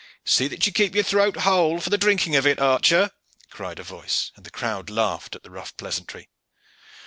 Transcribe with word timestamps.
"See 0.25 0.47
that 0.47 0.65
you 0.65 0.73
keep 0.73 0.95
your 0.95 1.03
throat 1.03 1.37
whole 1.41 1.79
for 1.79 1.91
the 1.91 1.97
drinking 1.99 2.35
of 2.35 2.47
it 2.47 2.57
archer," 2.57 3.11
cried 3.51 3.77
a 3.77 3.83
voice, 3.83 4.31
and 4.35 4.43
the 4.43 4.49
crowd 4.49 4.89
laughed 4.89 5.35
at 5.35 5.43
the 5.43 5.51
rough 5.51 5.77
pleasantry. 5.77 6.27